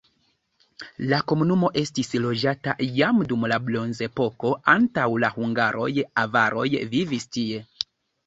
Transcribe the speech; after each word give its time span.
La 1.09 1.17
komunumo 1.31 1.67
estis 1.81 2.07
loĝata 2.21 2.73
jam 2.99 3.19
dum 3.33 3.45
la 3.53 3.59
bronzepoko, 3.67 4.53
antaŭ 4.75 5.05
la 5.25 5.31
hungaroj 5.37 5.91
avaroj 6.23 6.67
vivis 6.95 7.29
tie. 7.37 7.61